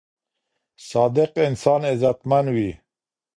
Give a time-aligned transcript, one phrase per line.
[0.89, 2.69] صادق انسان عزتمن وي.